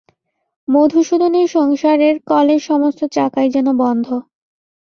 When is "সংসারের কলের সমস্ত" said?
1.47-3.01